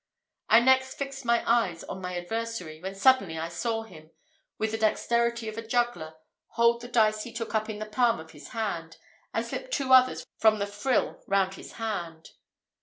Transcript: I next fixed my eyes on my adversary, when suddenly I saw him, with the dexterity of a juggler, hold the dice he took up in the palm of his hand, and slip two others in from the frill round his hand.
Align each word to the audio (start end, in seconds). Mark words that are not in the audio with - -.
I 0.49 0.61
next 0.61 0.95
fixed 0.95 1.25
my 1.25 1.43
eyes 1.45 1.83
on 1.83 2.01
my 2.01 2.17
adversary, 2.17 2.81
when 2.81 2.95
suddenly 2.95 3.37
I 3.37 3.49
saw 3.49 3.83
him, 3.83 4.09
with 4.57 4.71
the 4.71 4.79
dexterity 4.79 5.47
of 5.47 5.59
a 5.59 5.67
juggler, 5.67 6.15
hold 6.53 6.81
the 6.81 6.87
dice 6.87 7.21
he 7.21 7.31
took 7.31 7.53
up 7.53 7.69
in 7.69 7.77
the 7.77 7.85
palm 7.85 8.19
of 8.19 8.31
his 8.31 8.47
hand, 8.47 8.97
and 9.31 9.45
slip 9.45 9.69
two 9.69 9.93
others 9.93 10.21
in 10.21 10.25
from 10.39 10.57
the 10.57 10.65
frill 10.65 11.21
round 11.27 11.53
his 11.53 11.73
hand. 11.73 12.31